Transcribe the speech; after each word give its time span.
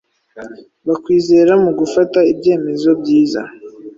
bakwizera 0.87 1.53
mu 1.63 1.71
gufata 1.79 2.19
ibyemezo 2.31 2.89
byiza 3.01 3.41